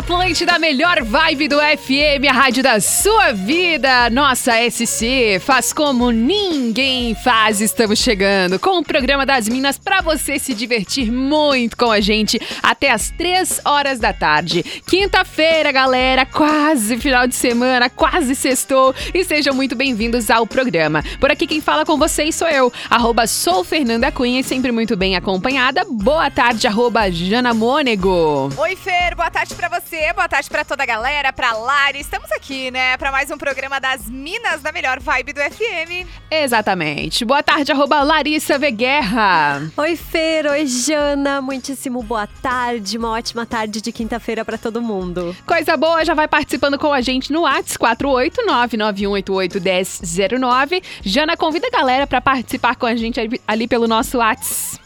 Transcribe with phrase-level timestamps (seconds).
[0.00, 4.08] Atlântida, melhor vibe do FM, a rádio da sua vida.
[4.08, 7.60] Nossa SC faz como ninguém faz.
[7.60, 12.40] Estamos chegando com o programa das Minas para você se divertir muito com a gente
[12.62, 14.62] até as 3 horas da tarde.
[14.86, 21.04] Quinta-feira, galera, quase final de semana, quase sextou e sejam muito bem-vindos ao programa.
[21.20, 25.14] Por aqui quem fala com vocês sou eu, arroba sou Fernanda Cunha, sempre muito bem
[25.14, 25.84] acompanhada.
[25.90, 28.48] Boa tarde, arroba Jana Mônego.
[28.56, 31.98] Oi, Fer, boa tarde para você você, boa tarde para toda a galera, para Lari.
[31.98, 36.06] Estamos aqui, né, para mais um programa das Minas da melhor vibe do FM.
[36.30, 37.24] Exatamente.
[37.24, 39.68] Boa tarde, arroba Larissa Veguerra.
[39.76, 41.42] Oi, Fer, oi, Jana.
[41.42, 45.36] Muitíssimo boa tarde, uma ótima tarde de quinta-feira para todo mundo.
[45.44, 50.84] Coisa boa, já vai participando com a gente no WhatsApp 48991881009.
[51.02, 54.78] Jana, convida a galera para participar com a gente ali pelo nosso WhatsApp.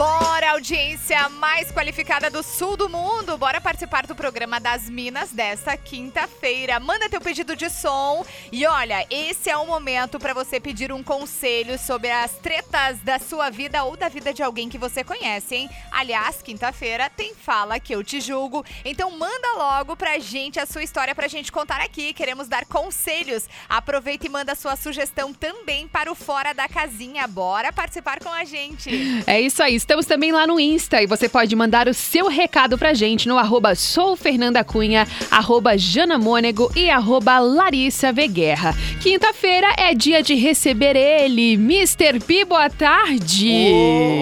[0.00, 3.36] Bora, audiência mais qualificada do sul do mundo.
[3.36, 6.80] Bora participar do programa das Minas desta quinta-feira.
[6.80, 8.24] Manda teu pedido de som.
[8.50, 13.18] E olha, esse é o momento para você pedir um conselho sobre as tretas da
[13.18, 15.70] sua vida ou da vida de alguém que você conhece, hein?
[15.90, 18.64] Aliás, quinta-feira tem Fala que eu te julgo.
[18.84, 22.14] Então manda logo pra gente a sua história pra gente contar aqui.
[22.14, 23.46] Queremos dar conselhos.
[23.68, 27.26] Aproveita e manda sua sugestão também para o Fora da Casinha.
[27.26, 28.90] Bora participar com a gente.
[29.26, 29.74] É isso aí.
[29.90, 33.36] Estamos também lá no Insta e você pode mandar o seu recado pra gente no
[33.36, 38.72] arroba soufernandacunha, arroba janamônego e arroba Larissa Veguerra.
[39.00, 42.20] Quinta-feira é dia de receber ele, Mr.
[42.24, 43.50] P, boa tarde!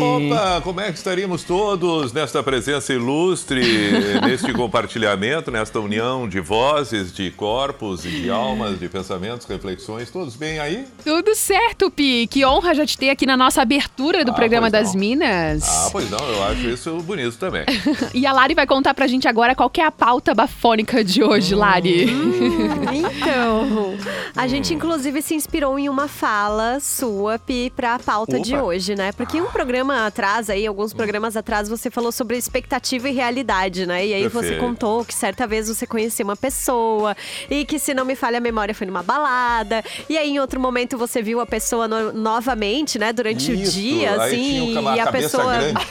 [0.00, 3.60] Opa, como é que estaríamos todos nesta presença ilustre,
[4.24, 10.34] neste compartilhamento, nesta união de vozes, de corpos e de almas, de pensamentos, reflexões, todos
[10.34, 10.86] bem aí?
[11.04, 14.70] Tudo certo, Pi, que honra já te ter aqui na nossa abertura do ah, programa
[14.70, 15.00] das não.
[15.00, 15.47] Minas.
[15.68, 17.64] Ah, pois não, eu acho isso bonito também.
[18.14, 21.54] e a Lari vai contar pra gente agora qual é a pauta bafônica de hoje,
[21.54, 21.58] hum.
[21.58, 22.10] Lari.
[22.10, 23.96] Hum, então,
[24.36, 28.44] a gente inclusive se inspirou em uma fala sua, Pi, pra pauta Opa.
[28.44, 29.12] de hoje, né?
[29.12, 34.06] Porque um programa atrás aí, alguns programas atrás, você falou sobre expectativa e realidade, né?
[34.06, 34.48] E aí Perfeito.
[34.48, 37.16] você contou que certa vez você conhecia uma pessoa
[37.50, 39.84] e que, se não me falha a memória, foi numa balada.
[40.08, 43.12] E aí, em outro momento, você viu a pessoa no novamente, né?
[43.12, 43.78] Durante isso.
[43.78, 45.86] o dia, assim, e a pessoa grande.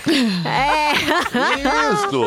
[0.45, 0.93] É.
[1.93, 2.23] Isso!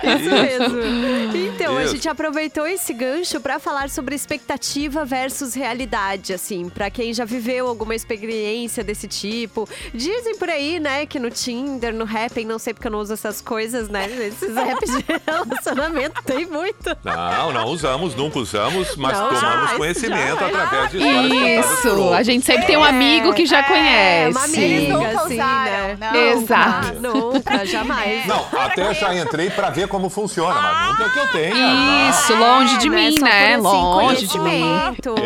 [0.20, 1.36] Isso mesmo.
[1.36, 1.90] Então, Isso.
[1.90, 7.24] a gente aproveitou esse gancho para falar sobre expectativa versus realidade, assim, para quem já
[7.24, 9.68] viveu alguma experiência desse tipo.
[9.94, 13.12] Dizem por aí, né, que no Tinder, no Happn, não sei porque eu não uso
[13.12, 14.06] essas coisas, né?
[14.06, 16.96] Esses apps de relacionamento tem muito.
[17.04, 22.44] Não, não usamos, nunca usamos, mas não, tomamos conhecimento através de histórias Isso, a gente
[22.44, 24.30] sempre tem um amigo que já é, conhece.
[24.30, 25.98] Uma amiga, nunca assim, né?
[26.00, 26.59] Não, Exato.
[26.60, 28.26] Ah, nunca, jamais.
[28.26, 32.10] Não, até já entrei pra ver como funciona, mas nunca que eu tenha.
[32.10, 33.54] Isso, longe de mim, né?
[33.54, 34.64] Assim, longe de mim.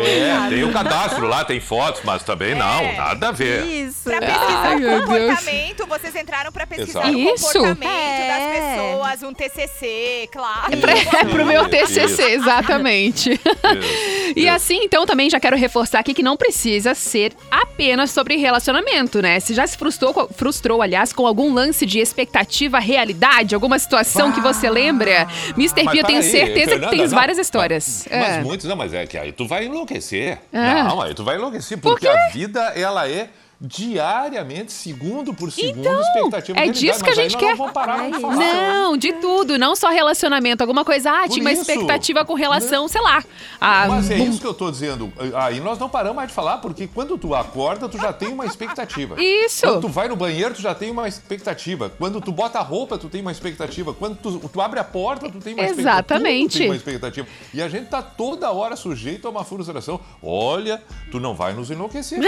[0.05, 2.95] É, tem o cadastro lá, tem fotos, mas também não, é.
[2.95, 3.65] nada a ver.
[3.65, 4.03] Isso.
[4.03, 7.17] Pra pesquisar Ai, o comportamento, vocês entraram pra pesquisar Exato.
[7.17, 8.27] o comportamento é.
[8.27, 10.73] das pessoas, um TCC, claro.
[10.73, 12.21] É, pra, é pro meu TCC, Isso.
[12.21, 13.31] exatamente.
[13.31, 13.41] Isso.
[14.35, 19.21] e assim, então, também já quero reforçar aqui que não precisa ser apenas sobre relacionamento,
[19.21, 19.39] né?
[19.39, 24.31] Se já se frustrou, frustrou aliás, com algum lance de expectativa, realidade, alguma situação ah,
[24.31, 25.27] que você lembra?
[25.57, 25.89] Mr.
[25.89, 28.07] P, eu tenho aí, certeza Fernanda, que tens não, várias histórias.
[28.09, 28.37] Mas, é.
[28.37, 30.39] mas muitos, não, mas é que aí tu vai enlouquecer.
[30.51, 30.83] É.
[30.83, 33.29] Não, aí tu vai enlouquecer, porque Por a vida, ela é
[33.65, 37.55] diariamente, segundo por segundo, então, expectativa É disso que a gente quer.
[37.57, 42.33] Não, não, de tudo, não só relacionamento, alguma coisa, ah, por tinha uma expectativa com
[42.33, 42.87] relação, não.
[42.87, 43.23] sei lá.
[43.59, 43.87] A...
[43.87, 45.11] Mas é isso que eu tô dizendo.
[45.35, 48.45] Aí nós não paramos mais de falar, porque quando tu acorda, tu já tem uma
[48.45, 49.15] expectativa.
[49.21, 49.65] Isso.
[49.65, 51.89] Quando tu vai no banheiro, tu já tem uma expectativa.
[51.89, 53.93] Quando tu bota a roupa, tu tem uma expectativa.
[53.93, 55.81] Quando tu, tu abre a porta, tu tem uma expectativa.
[55.81, 56.57] Exatamente.
[56.57, 57.27] Tem uma expectativa.
[57.53, 59.99] E a gente tá toda hora sujeito a uma frustração.
[60.21, 60.81] Olha,
[61.11, 62.19] tu não vai nos enlouquecer.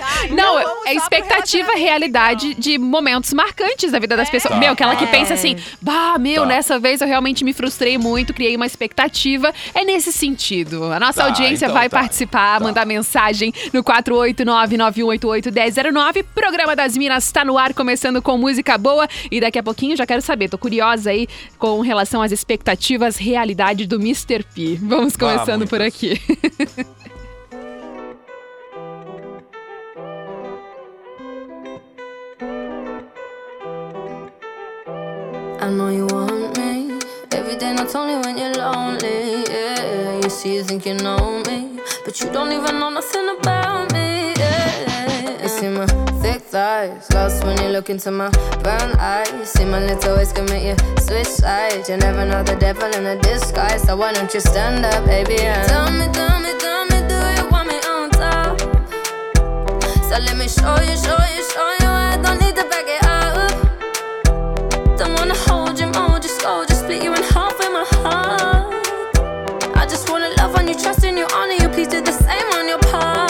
[0.00, 2.60] Tá, então não, É expectativa, realidade então.
[2.60, 4.54] de momentos marcantes da vida das pessoas.
[4.54, 4.60] Tá.
[4.60, 5.08] Meu, aquela que É.
[5.08, 6.48] pensa assim, bah, meu, Tá.
[6.48, 9.52] nessa vez eu realmente me frustrei muito, criei uma expectativa.
[9.74, 10.84] É nesse sentido.
[10.92, 11.98] A nossa Tá, audiência então vai tá.
[12.00, 12.64] participar, Tá.
[12.64, 16.22] mandar mensagem no 489-9188-1009.
[16.34, 19.06] Programa das Minas tá no ar, começando com música boa.
[19.30, 21.26] E daqui a pouquinho já quero saber, tô curiosa aí
[21.58, 24.44] com relação às expectativas, realidade do Mr.
[24.54, 24.78] P.
[24.82, 26.20] Vamos começando por aqui.
[35.62, 36.98] I know you want me.
[37.32, 39.44] Every day, not only when you're lonely.
[39.44, 43.92] Yeah, you see, you think you know me, but you don't even know nothing about
[43.92, 44.32] me.
[44.38, 45.86] Yeah, you see my
[46.22, 48.30] thick thighs, lost when you look into my
[48.62, 49.50] brown eyes.
[49.50, 51.90] See my little ways can make you switch sides.
[51.90, 55.36] You never know the devil in a disguise, so why don't you stand up, baby?
[55.36, 58.58] Tell me, tell me, tell me, do you want me on top?
[60.08, 61.86] So let me show you, show you, show you.
[61.86, 63.09] I don't need to back it up.
[65.00, 68.86] Don't wanna hold you, mold you, scold you, split you in half with my heart.
[69.74, 71.70] I just wanna love on you, trust in you, honor you.
[71.70, 73.29] Please do the same on your part.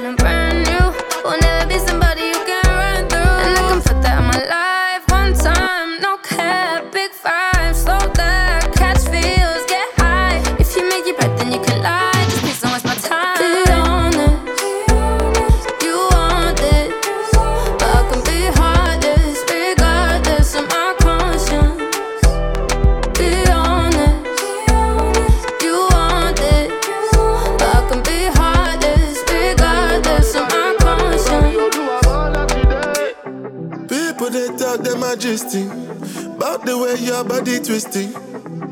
[36.93, 38.11] way your body twisting.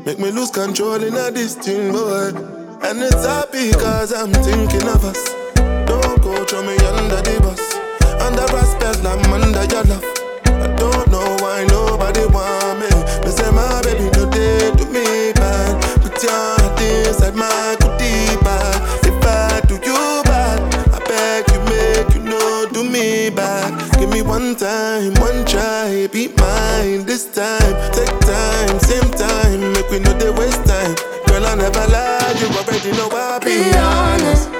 [0.04, 2.28] Make me lose control in a thing, boy
[2.82, 5.22] And it's happy cause I'm thinking of us.
[5.86, 7.62] Don't go throw me under the bus.
[8.20, 10.04] Under spell, I'm under your love.
[10.46, 12.90] I don't know why nobody want me.
[13.24, 15.82] Me say my baby they do me bad.
[16.02, 19.06] Put your heart inside my goodie bag.
[19.06, 20.60] If I do you bad
[20.94, 23.98] I beg you make you know do me bad.
[23.98, 27.99] Give me one time, one try Be mine this time
[29.90, 30.94] we know they waste time.
[31.26, 34.59] Girl I never lie You already know I be, Be honest, Ooh,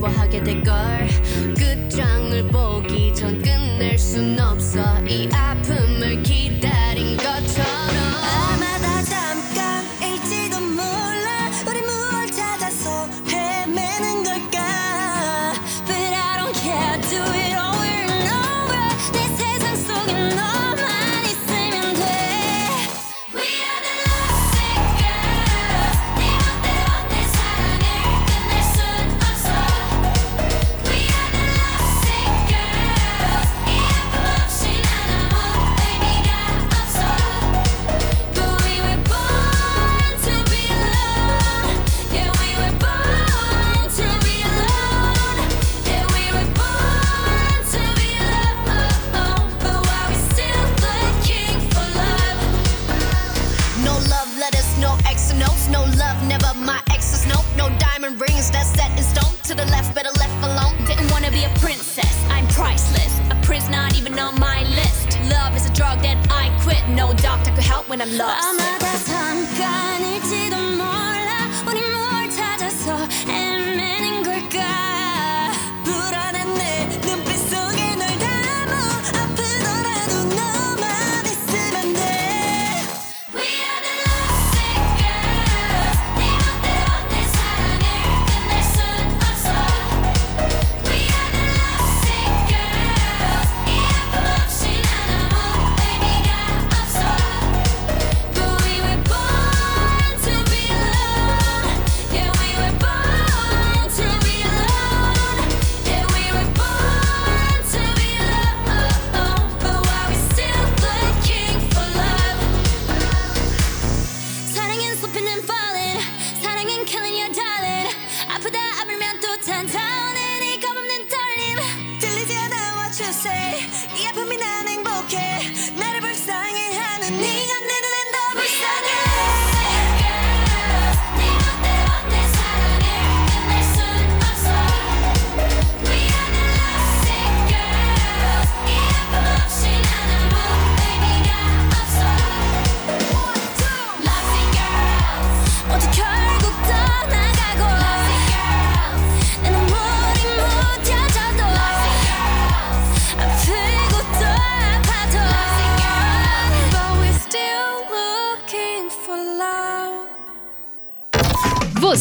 [0.00, 0.74] 미워하게 될걸.
[1.56, 4.80] 끝장을 보기 전 끝낼 순 없어.
[5.06, 5.49] 이 아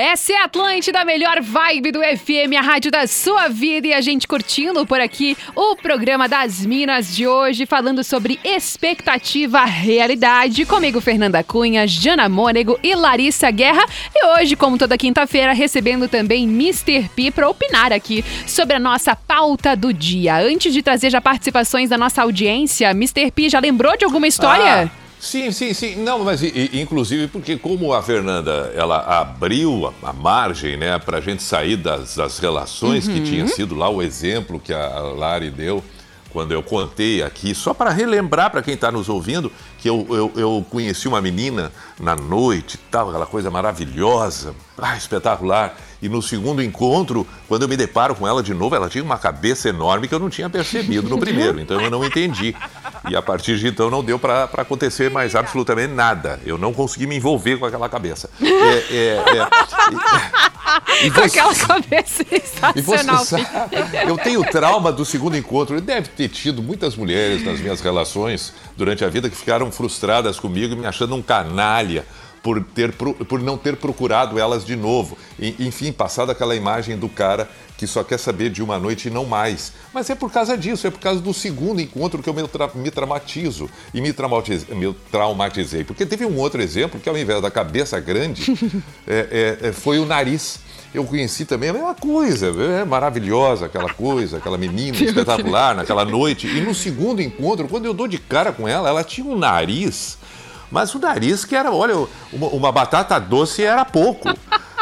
[0.00, 3.88] Essa é a Atlântida, a melhor vibe do FM, a rádio da sua vida.
[3.88, 9.62] E a gente curtindo por aqui o programa das Minas de hoje, falando sobre expectativa
[9.66, 10.64] realidade.
[10.64, 13.84] Comigo, Fernanda Cunha, Jana Mônego e Larissa Guerra.
[14.14, 17.10] E hoje, como toda quinta-feira, recebendo também Mr.
[17.14, 20.38] P para opinar aqui sobre a nossa pauta do dia.
[20.38, 23.30] Antes de trazer já participações da nossa audiência, Mr.
[23.30, 24.90] P já lembrou de alguma história?
[24.90, 25.96] Ah, sim, sim, sim.
[25.96, 31.18] Não, mas e- inclusive porque como a Fernanda, ela abriu a, a margem, né, para
[31.18, 35.50] a gente sair das, das relações que tinha sido lá o exemplo que a Lari
[35.50, 35.82] deu
[36.32, 40.32] quando eu contei aqui, só para relembrar para quem está nos ouvindo, que eu, eu,
[40.36, 45.76] eu conheci uma menina na noite tal, aquela coisa maravilhosa, ah, espetacular.
[46.02, 49.18] E no segundo encontro, quando eu me deparo com ela de novo, ela tinha uma
[49.18, 52.54] cabeça enorme que eu não tinha percebido no primeiro, então eu não entendi.
[53.08, 56.40] E a partir de então não deu para acontecer mais absolutamente nada.
[56.44, 58.30] Eu não consegui me envolver com aquela cabeça.
[58.40, 63.24] É, é, é, e- e Com você- aquela cabeça você sensacional.
[63.24, 63.46] sabe,
[64.06, 65.80] eu tenho trauma do segundo encontro.
[65.80, 70.72] Deve ter tido muitas mulheres nas minhas relações durante a vida que ficaram frustradas comigo
[70.74, 72.04] e me achando um canalha
[72.42, 75.16] por, ter, por não ter procurado elas de novo.
[75.38, 79.10] E, enfim, passado aquela imagem do cara que só quer saber de uma noite e
[79.10, 79.72] não mais.
[79.94, 82.70] Mas é por causa disso, é por causa do segundo encontro que eu me, tra-
[82.74, 84.08] me traumatizo e me,
[84.74, 85.82] me traumatizei.
[85.84, 88.52] Porque teve um outro exemplo que, ao invés da cabeça grande,
[89.08, 90.60] é- é- é- foi o nariz.
[90.92, 92.48] Eu conheci também a mesma coisa,
[92.80, 96.48] é maravilhosa aquela coisa, aquela menina espetacular naquela noite.
[96.48, 100.18] E no segundo encontro, quando eu dou de cara com ela, ela tinha um nariz,
[100.70, 104.28] mas o nariz que era, olha, uma, uma batata doce era pouco.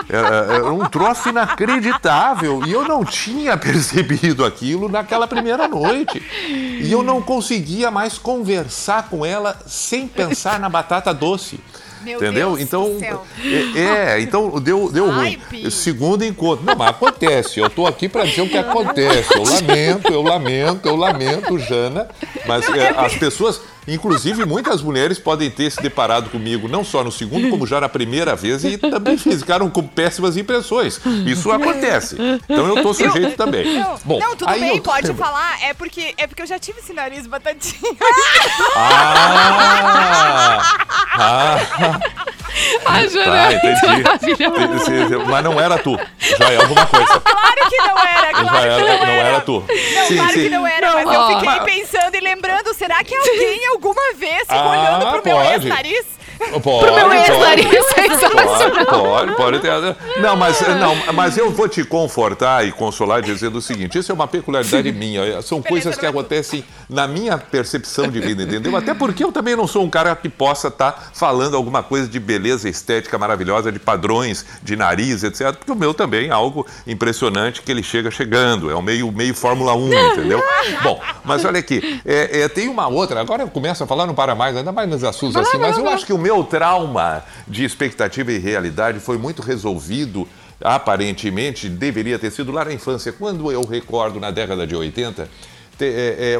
[0.08, 2.62] Era, era um troço inacreditável.
[2.66, 6.22] E eu não tinha percebido aquilo naquela primeira noite.
[6.48, 11.60] E eu não conseguia mais conversar com ela sem pensar na batata doce.
[12.02, 12.50] Meu Entendeu?
[12.50, 13.24] Deus então, do céu.
[13.74, 15.38] é, é, então deu, deu Ai, ruim.
[15.50, 15.70] Pi.
[15.70, 16.64] Segundo encontro.
[16.64, 17.58] Não, mas acontece.
[17.58, 19.34] Eu tô aqui para dizer o que acontece.
[19.34, 22.08] Eu lamento, eu lamento, eu lamento, Jana.
[22.46, 27.10] Mas é, as pessoas, inclusive muitas mulheres, podem ter se deparado comigo não só no
[27.10, 31.00] segundo, como já na primeira vez e também ficaram com péssimas impressões.
[31.26, 32.16] Isso acontece.
[32.48, 33.82] Então eu tô sujeito também.
[34.04, 35.58] Bom, não, tudo aí bem, eu- pode falar.
[35.62, 37.92] É porque, é porque eu já tive esse nariz batatinha.
[38.76, 40.62] Ah!
[41.20, 42.00] Ah!
[42.84, 44.02] A Jana Tá, é entendi.
[44.02, 44.92] maravilhosa.
[44.92, 45.16] Entendi.
[45.26, 45.98] Mas não era tu.
[46.38, 47.20] Já é alguma coisa.
[47.20, 49.64] claro que não era, claro Já era, que não, não era tu.
[49.68, 50.42] Não, Sim, claro sim.
[50.42, 54.40] que não era, mas Não, eu fiquei pensando e lembrando, será que alguém alguma vez
[54.40, 55.52] ficou Ah, olhando pro meu pode.
[55.52, 56.17] ex-nariz?
[56.38, 57.62] Pode, Meu pode.
[58.46, 59.70] Pode, pode, pode ter.
[60.20, 64.14] Não mas, não, mas eu vou te confortar e consolar dizendo o seguinte: isso é
[64.14, 65.42] uma peculiaridade minha.
[65.42, 68.76] São coisas que acontecem na minha percepção de vida, entendeu?
[68.76, 72.20] Até porque eu também não sou um cara que possa estar falando alguma coisa de
[72.20, 75.52] beleza estética maravilhosa, de padrões, de nariz, etc.
[75.54, 78.70] Porque o meu também é algo impressionante que ele chega chegando.
[78.70, 80.42] É um meio, meio Fórmula 1, entendeu?
[80.82, 83.20] Bom, mas olha aqui, é, é, tem uma outra.
[83.20, 85.88] Agora eu começo a falar, não para mais, ainda mais nos assuntos assim, mas eu
[85.88, 90.26] acho que o meu trauma de expectativa e realidade foi muito resolvido
[90.62, 93.12] aparentemente deveria ter sido lá na infância.
[93.12, 95.57] Quando eu recordo na década de 80, te- é, é,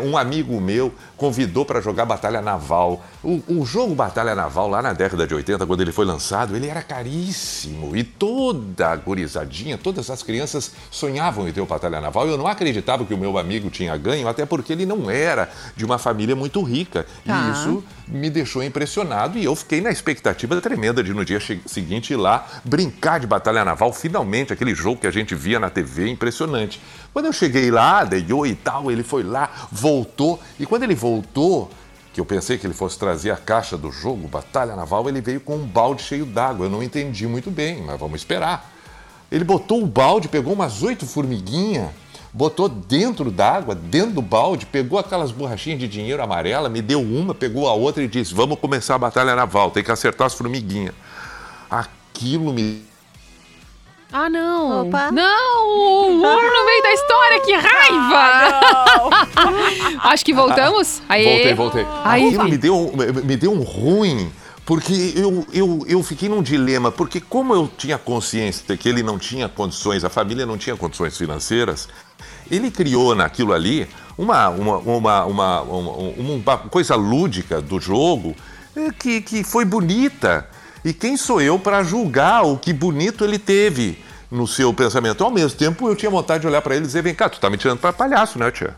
[0.05, 3.05] um amigo meu convidou para jogar Batalha Naval.
[3.23, 6.69] O, o jogo Batalha Naval, lá na década de 80, quando ele foi lançado, ele
[6.69, 7.97] era caríssimo.
[7.97, 12.29] E toda a gurizadinha, todas as crianças sonhavam em ter o Batalha Naval.
[12.29, 15.85] Eu não acreditava que o meu amigo tinha ganho, até porque ele não era de
[15.85, 17.05] uma família muito rica.
[17.27, 17.49] Tá.
[17.49, 22.13] E isso me deixou impressionado e eu fiquei na expectativa tremenda de no dia seguinte
[22.13, 26.09] ir lá brincar de Batalha Naval, finalmente, aquele jogo que a gente via na TV,
[26.09, 26.81] impressionante.
[27.13, 30.95] Quando eu cheguei lá, dei oi e tal, ele foi lá, voltou, e quando ele
[30.95, 31.71] voltou,
[32.19, 35.41] que eu pensei que ele fosse trazer a caixa do jogo, Batalha Naval, ele veio
[35.41, 36.67] com um balde cheio d'água.
[36.67, 38.73] Eu não entendi muito bem, mas vamos esperar.
[39.31, 41.91] Ele botou o balde, pegou umas oito formiguinhas,
[42.33, 47.35] botou dentro d'água, dentro do balde, pegou aquelas borrachinhas de dinheiro amarela, me deu uma,
[47.35, 50.95] pegou a outra e disse: Vamos começar a batalha naval, tem que acertar as formiguinhas.
[51.71, 52.83] Aquilo me.
[54.13, 54.87] Ah, não.
[54.89, 55.11] Opa.
[55.13, 55.69] Não!
[55.69, 58.61] O humor no meio da história, que raiva!
[60.11, 61.03] Acho que voltamos.
[61.09, 61.25] Aê.
[61.25, 61.87] Voltei, voltei.
[62.05, 62.93] Aí, Aquilo me deu, um-
[63.25, 64.33] me deu um ruim,
[64.65, 69.03] porque eu, eu, eu fiquei num dilema, porque como eu tinha consciência de que ele
[69.03, 71.87] não tinha condições, a família não tinha condições financeiras,
[72.51, 73.87] ele criou naquilo ali
[74.17, 78.35] uma, uma, uma, uma, uma, uma coisa lúdica do jogo
[78.75, 80.49] eh, que, que foi bonita.
[80.85, 83.99] E quem sou eu para julgar o que bonito ele teve
[84.31, 85.25] no seu pensamento?
[85.25, 87.41] Ao mesmo tempo, eu tinha vontade de olhar para ele e dizer: vem cá, tu
[87.41, 88.77] tá me tirando para palhaço, né, tia?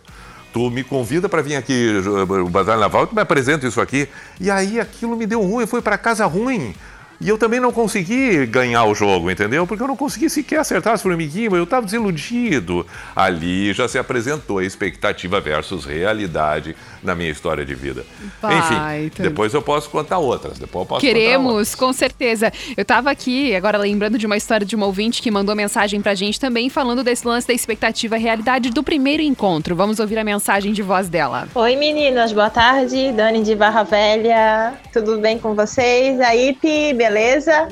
[0.52, 4.08] Tu me convida para vir aqui uh, o Batalha Naval, tu me apresenta isso aqui.
[4.40, 6.74] E aí aquilo me deu ruim, eu fui para casa ruim.
[7.20, 9.66] E eu também não consegui ganhar o jogo, entendeu?
[9.66, 12.86] Porque eu não consegui sequer acertar as formiguinhas, eu estava desiludido.
[13.14, 18.06] Ali já se apresentou a expectativa versus realidade na minha história de vida.
[18.42, 20.58] Enfim, depois eu posso contar outras.
[20.58, 21.74] Depois eu posso contar Queremos, outras.
[21.74, 22.50] com certeza.
[22.74, 26.14] Eu tava aqui, agora lembrando de uma história de uma ouvinte que mandou mensagem pra
[26.14, 29.76] gente também, falando desse lance da expectativa realidade do primeiro encontro.
[29.76, 31.46] Vamos ouvir a mensagem de voz dela.
[31.54, 33.12] Oi meninas, boa tarde.
[33.12, 36.18] Dani de Barra Velha, tudo bem com vocês?
[36.20, 37.68] Aí, Pi, beleza?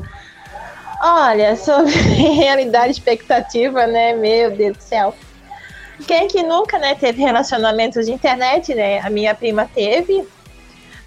[1.00, 1.92] Olha, sobre
[2.34, 4.12] realidade expectativa, né?
[4.14, 5.14] Meu Deus do céu.
[6.06, 9.00] Quem que nunca, né, teve relacionamentos de internet, né?
[9.00, 10.26] A minha prima teve,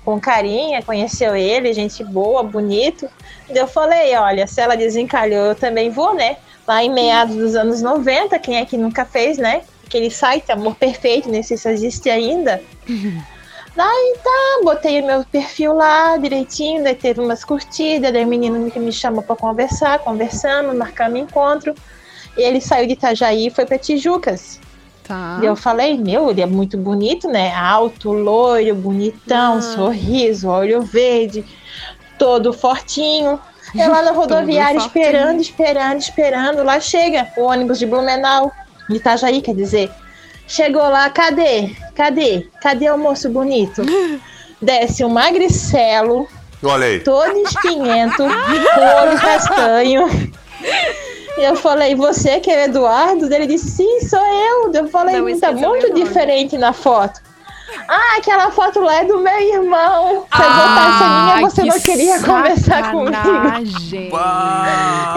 [0.03, 3.09] com carinha, conheceu ele, gente boa, bonito.
[3.49, 6.37] Eu falei, olha, se ela desencalhou, eu também vou, né?
[6.67, 9.61] Lá em meados dos anos 90, quem é que nunca fez, né?
[9.85, 12.61] Aquele site Amor Perfeito, nem sei se existe ainda.
[13.75, 18.69] Daí tá, botei o meu perfil lá direitinho, daí teve umas curtidas, daí o menino
[18.69, 21.73] que me chamou pra conversar, conversando, marcando encontro.
[22.37, 24.59] E ele saiu de Itajaí e foi pra Tijucas.
[25.07, 25.39] Tá.
[25.41, 27.53] E eu falei, meu, ele é muito bonito, né?
[27.55, 29.61] Alto, loiro, bonitão, Ah.
[29.61, 31.45] sorriso, olho verde,
[32.17, 33.39] todo fortinho.
[33.73, 36.63] Eu lá na rodoviária esperando, esperando, esperando.
[36.63, 38.51] Lá chega o ônibus de Blumenau,
[38.89, 39.89] de Itajaí, quer dizer.
[40.51, 41.69] Chegou lá, cadê?
[41.95, 42.45] Cadê?
[42.61, 43.81] Cadê o moço bonito?
[44.61, 46.27] Desce um magricelo,
[46.61, 46.99] Olha aí.
[46.99, 50.07] todo espinhento, olho castanho.
[51.37, 53.33] E eu falei, você que é o Eduardo?
[53.33, 54.71] Ele disse, sim, sou eu.
[54.73, 56.03] Eu falei, Não tá esqueceu muito nome.
[56.03, 57.21] diferente na foto.
[57.87, 60.25] Ah, aquela foto lá é do meu irmão.
[60.35, 63.11] Se eu Ah, botasse a minha, você que não queria conversar comigo.
[63.15, 64.11] sacanagem.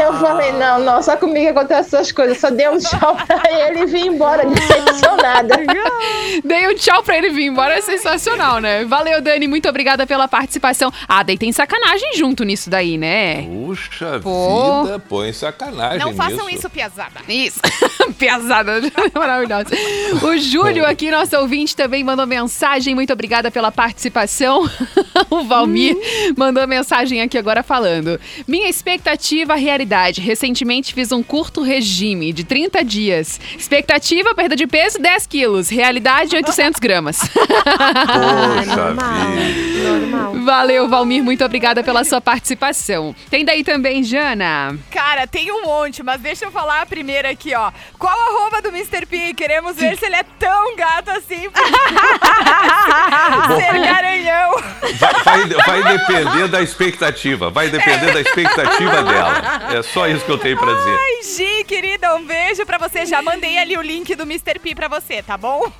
[0.01, 2.39] Eu falei, não, não, só comigo acontecem essas coisas.
[2.39, 5.55] Só dei um tchau pra ele e vim embora, decepcionada.
[6.45, 8.85] Dei um tchau pra ele vir embora, é sensacional, né?
[8.85, 10.93] Valeu, Dani, muito obrigada pela participação.
[11.09, 13.43] Ah, daí tem sacanagem junto nisso daí, né?
[13.43, 14.83] Puxa Pô.
[14.85, 16.59] vida, põe sacanagem Não façam nisso.
[16.59, 17.21] isso, piazada.
[17.29, 17.61] Isso,
[18.19, 18.81] pesada,
[19.15, 19.69] maravilhosa.
[20.23, 22.44] O Júlio aqui, nosso ouvinte, também mandou mensagem.
[22.95, 24.69] Muito obrigada pela participação.
[25.31, 25.97] o Valmir
[26.37, 28.21] mandou mensagem aqui agora falando.
[28.47, 30.21] Minha expectativa, realidade.
[30.21, 33.41] Recentemente fiz um curto regime de 30 dias.
[33.57, 35.69] Expectativa, perda de peso, 10 quilos.
[35.69, 37.19] Realidade, 800 gramas.
[37.29, 39.31] Poxa normal.
[39.31, 39.99] vida.
[39.99, 40.35] Normal.
[40.45, 41.23] Valeu, Valmir.
[41.23, 43.15] Muito obrigada pela sua participação.
[43.31, 44.79] Tem daí também, Jana.
[44.91, 47.71] Cara, tem um monte, mas deixa eu falar a primeira aqui, ó.
[47.99, 49.07] Qual a arroba do Mr.
[49.07, 49.35] P?
[49.35, 51.49] Queremos ver se ele é tão gato assim.
[53.57, 54.51] Ser garanhão.
[54.99, 57.51] Vai, vai- vai depender da expectativa.
[57.51, 59.63] Vai depender da expectativa dela.
[59.79, 60.97] É só isso que eu tenho pra dizer.
[60.99, 63.07] Ai, Gi, querida, um beijo pra você.
[63.07, 64.59] Já mandei ali o link do Mr.
[64.59, 65.71] P pra você, tá bom?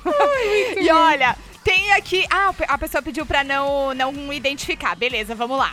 [0.79, 2.25] e olha, tem aqui.
[2.29, 4.95] Ah, a pessoa pediu pra não, não identificar.
[4.95, 5.71] Beleza, vamos lá.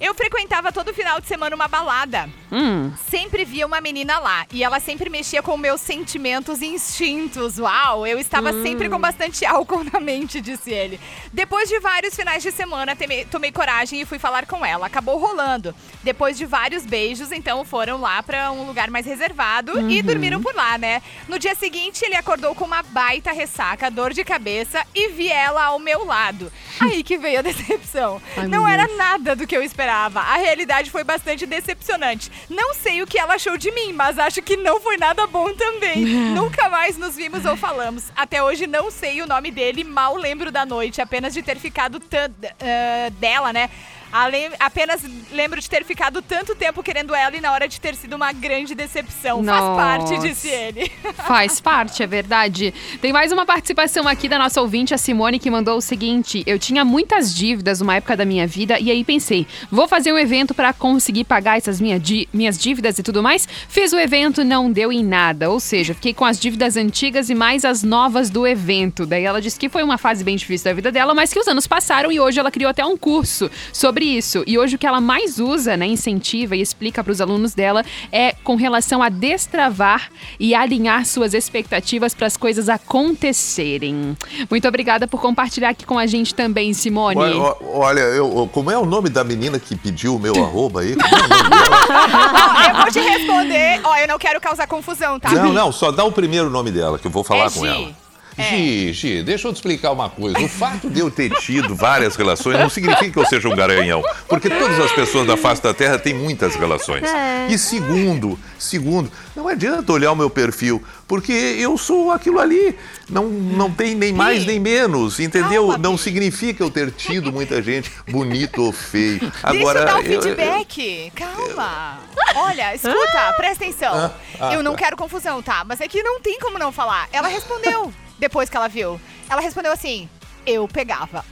[0.00, 2.28] Eu frequentava todo final de semana uma balada.
[2.50, 2.92] Hum.
[3.08, 4.44] Sempre via uma menina lá.
[4.52, 7.58] E ela sempre mexia com meus sentimentos e instintos.
[7.58, 8.06] Uau!
[8.06, 11.00] Eu estava sempre com bastante álcool na mente, disse ele.
[11.32, 14.86] Depois de vários finais de semana, temei- tomei coragem e fui falar com ela.
[14.86, 15.74] Acabou rolando.
[16.02, 20.54] Depois de vários beijos, então foram lá pra um lugar mais reservado e dormiram por
[20.54, 21.02] lá, né?
[21.28, 25.64] No dia seguinte, ele acordou com uma baita ressaca, dor de cabeça e vi ela
[25.64, 26.52] ao meu lado.
[26.80, 28.20] Aí que veio a decepção.
[28.36, 29.83] Ai, Não era nada do que eu esperava.
[29.92, 32.30] A realidade foi bastante decepcionante.
[32.48, 35.52] Não sei o que ela achou de mim, mas acho que não foi nada bom
[35.54, 36.04] também.
[36.34, 38.04] Nunca mais nos vimos ou falamos.
[38.16, 42.00] Até hoje não sei o nome dele, mal lembro da noite, apenas de ter ficado
[42.00, 43.68] tan- ah, dela, né?
[44.14, 47.96] Ale- apenas lembro de ter ficado tanto tempo querendo ela e na hora de ter
[47.96, 49.42] sido uma grande decepção.
[49.42, 50.28] Faz parte, Nossa.
[50.28, 50.88] disse ele.
[51.26, 52.72] Faz parte, é verdade.
[53.02, 56.60] Tem mais uma participação aqui da nossa ouvinte, a Simone, que mandou o seguinte: Eu
[56.60, 60.54] tinha muitas dívidas numa época da minha vida e aí pensei, vou fazer um evento
[60.54, 62.00] pra conseguir pagar essas minha
[62.32, 63.48] minhas dívidas e tudo mais.
[63.68, 65.50] Fiz o evento, não deu em nada.
[65.50, 69.06] Ou seja, fiquei com as dívidas antigas e mais as novas do evento.
[69.06, 71.48] Daí ela disse que foi uma fase bem difícil da vida dela, mas que os
[71.48, 74.44] anos passaram e hoje ela criou até um curso sobre isso.
[74.46, 77.84] E hoje o que ela mais usa, né, incentiva e explica para os alunos dela
[78.12, 84.16] é com relação a destravar e alinhar suas expectativas para as coisas acontecerem.
[84.50, 87.18] Muito obrigada por compartilhar aqui com a gente também, Simone.
[87.18, 90.94] Olha, olha, eu, como é o nome da menina que pediu o meu arroba aí?
[90.96, 91.86] Como é o nome dela?
[91.90, 93.80] Ó, eu vou te responder.
[93.84, 95.30] Ó, eu não quero causar confusão, tá?
[95.32, 97.66] Não, não, só dá o primeiro nome dela, que eu vou falar É com Gi.
[97.68, 98.03] ela.
[98.38, 100.38] Gi, Gi, deixa eu te explicar uma coisa.
[100.40, 104.02] O fato de eu ter tido várias relações não significa que eu seja um garanhão.
[104.28, 107.04] Porque todas as pessoas da face da Terra têm muitas relações.
[107.04, 107.46] É.
[107.48, 112.76] E segundo, segundo, não adianta olhar o meu perfil, porque eu sou aquilo ali.
[113.08, 115.68] Não, não tem nem mais nem menos, entendeu?
[115.68, 119.20] Calma, não significa eu ter tido muita gente bonito ou feio.
[119.20, 121.12] Deixa Agora, eu dar um eu- eu- feedback.
[121.14, 122.00] Calma.
[122.34, 123.94] Olha, escuta, presta atenção.
[123.94, 124.78] Ah, ah, eu não tá.
[124.78, 125.62] quero confusão, tá?
[125.64, 127.08] Mas é que não tem como não falar.
[127.12, 129.00] Ela respondeu depois que ela viu.
[129.28, 130.08] Ela respondeu assim:
[130.46, 131.24] eu pegava.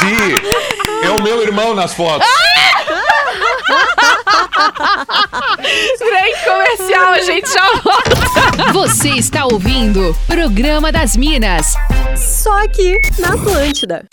[0.00, 2.26] Gi, é o meu irmão nas fotos.
[5.98, 8.72] Break comercial, a gente já volta.
[8.72, 11.74] Você está ouvindo Programa das Minas.
[12.16, 14.04] Só aqui na Atlântida.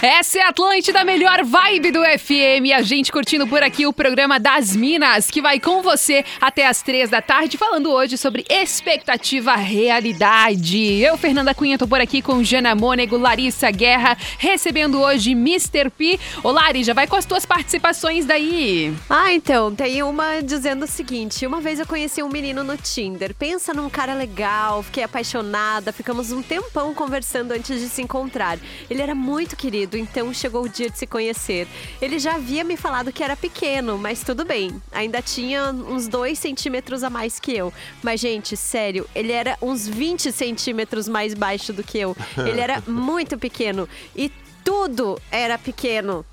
[0.00, 2.72] Essa é a Atlântida, melhor vibe do FM.
[2.72, 6.82] A gente curtindo por aqui o programa das Minas, que vai com você até as
[6.82, 11.02] três da tarde, falando hoje sobre expectativa realidade.
[11.02, 15.90] Eu, Fernanda Cunha, tô por aqui com Jana Mônego, Larissa Guerra, recebendo hoje Mr.
[15.90, 16.20] P.
[16.44, 18.94] Ô, Lari, já vai com as tuas participações daí.
[19.10, 23.34] Ah, então, tem uma dizendo o seguinte: uma vez eu conheci um menino no Tinder.
[23.34, 28.58] Pensa num cara legal, fiquei apaixonada, ficamos um tempão conversando antes de se encontrar.
[28.88, 31.66] Ele era muito querido, então chegou o dia de se conhecer.
[32.00, 34.80] Ele já havia me falado que era pequeno, mas tudo bem.
[34.92, 37.72] Ainda tinha uns dois centímetros a mais que eu.
[38.02, 42.16] Mas, gente, sério, ele era uns 20 centímetros mais baixo do que eu.
[42.36, 43.88] Ele era muito pequeno.
[44.14, 44.30] E
[44.64, 46.24] tudo era pequeno.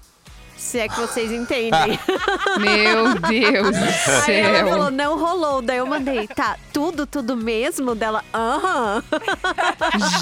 [0.57, 1.99] Se é que vocês entendem.
[2.59, 4.91] Meu Deus do Aí ela falou, céu.
[4.91, 5.61] não rolou.
[5.61, 7.93] Daí eu mandei, tá, tudo, tudo mesmo?
[7.93, 9.03] Dela, aham.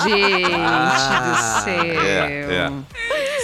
[0.04, 2.02] Gente do céu.
[2.04, 2.72] É, é.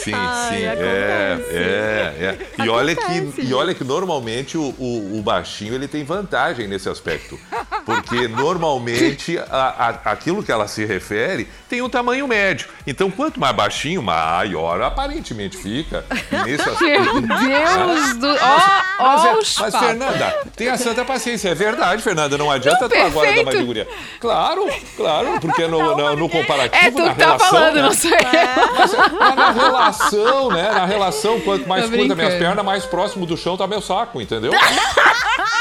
[0.03, 2.63] Sim, Ai, sim, é, é, é.
[2.63, 6.87] E olha, que, e olha que normalmente o, o, o baixinho ele tem vantagem nesse
[6.89, 7.37] aspecto.
[7.85, 12.69] Porque normalmente a- a- aquilo que ela se refere tem um tamanho médio.
[12.87, 16.05] Então, quanto mais baixinho, maior aparentemente fica.
[16.31, 16.78] E nesse aspecto.
[16.81, 18.27] Meu Deus do.
[18.27, 18.59] Ó,
[18.99, 20.51] Mas, ó, é- os mas, papos.
[20.55, 21.49] Tenha santa paciência.
[21.49, 22.37] É verdade, Fernanda.
[22.37, 23.45] Não adianta tu agora dar perfeito.
[23.45, 23.87] mais de guria.
[24.19, 27.81] Claro, claro, porque no, no, no comparativo, É tu na que tá relação, falando, né?
[27.81, 27.89] não.
[27.89, 30.71] Mas, mas na relação, né?
[30.71, 34.21] Na relação, quanto mais Tô curta minhas pernas, mais próximo do chão tá meu saco,
[34.21, 34.51] entendeu?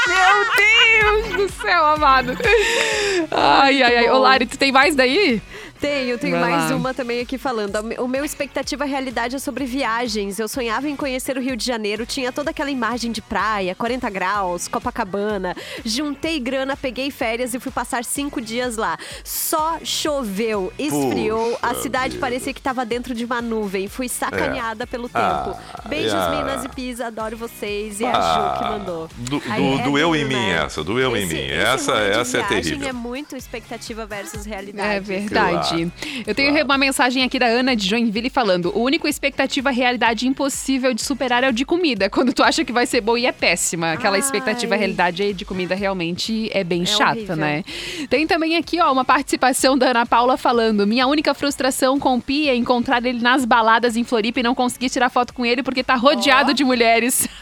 [0.07, 2.35] Meu Deus do céu, amado.
[3.31, 4.09] Ai, ai, ai.
[4.09, 5.41] Ô, Lari, tu tem mais daí?
[5.79, 6.75] Tenho, tenho Vai mais lá.
[6.77, 7.75] uma também aqui falando.
[8.01, 10.37] O meu- expectativa realidade é sobre viagens.
[10.39, 14.09] Eu sonhava em conhecer o Rio de Janeiro, tinha toda aquela imagem de praia, 40
[14.09, 15.55] graus, Copacabana.
[15.85, 18.97] Juntei grana, peguei férias e fui passar cinco dias lá.
[19.23, 22.21] Só choveu, esfriou, a Puxa cidade vida.
[22.21, 23.87] parecia que tava dentro de uma nuvem.
[23.87, 25.19] Fui sacaneada pelo tempo.
[25.19, 26.29] Ah, Beijos, ah.
[26.35, 27.99] Minas e Pisa, adoro vocês.
[28.01, 29.09] E a Ju que mandou.
[29.17, 30.63] Du- Aí du- é doeu em duro, mim né?
[30.65, 31.39] essa, doeu em Esse- mim.
[31.41, 32.89] esse Essa, essa é viagem terrível.
[32.89, 34.93] É muito expectativa versus realidade.
[34.95, 35.68] É verdade.
[35.77, 36.23] Gente.
[36.25, 40.93] Eu tenho uma mensagem aqui da Ana de Joinville falando: o único expectativa realidade impossível
[40.93, 42.09] de superar é o de comida.
[42.09, 43.93] Quando tu acha que vai ser bom e é péssima.
[43.93, 44.19] Aquela Ai.
[44.19, 47.35] expectativa realidade de comida realmente é bem É chata, horrível.
[47.35, 47.63] né?
[48.09, 52.21] Tem também aqui, ó, uma participação da Ana Paula falando: minha única frustração com o
[52.21, 55.63] Pi é encontrar ele nas baladas em Floripa e não conseguir tirar foto com ele
[55.63, 57.27] porque tá rodeado de mulheres.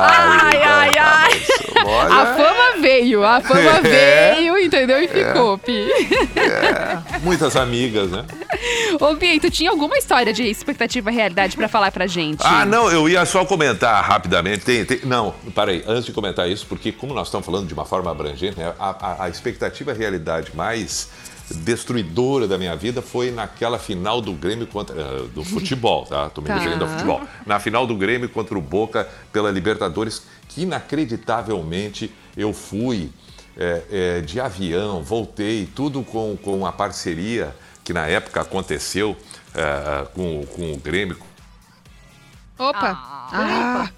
[0.00, 1.42] Ai, ai, ai.
[1.84, 2.77] Olha, A fama
[3.08, 4.34] veio, a fama É.
[4.34, 5.02] veio, entendeu?
[5.02, 5.88] E ficou, Pi.
[6.36, 8.24] é, muitas amigas, né?
[9.00, 12.40] Ô, Pi, tu tinha alguma história de expectativa realidade pra falar pra gente?
[12.44, 14.64] Ah, não, eu ia só comentar rapidamente.
[14.64, 17.84] Tem, tem- não, parei, antes de comentar isso, porque como nós estamos falando de uma
[17.84, 21.08] forma abrangente, né, a, a- a expectativa realidade mais
[21.50, 24.94] destruidora da minha vida foi naquela final do Grêmio contra.
[25.00, 26.28] eh, do futebol, tá?
[26.28, 26.54] Tô me Tá.
[26.56, 27.22] referindo ao futebol.
[27.46, 30.22] Na final do Grêmio contra o Boca pela Libertadores,
[30.62, 33.10] inacreditavelmente eu fui
[33.56, 39.16] eh, eh, de avião, voltei, tudo com, com a parceria que na época aconteceu
[39.54, 41.16] eh, com, com o Grêmio,
[42.58, 42.90] Opa!
[43.32, 43.88] Ah,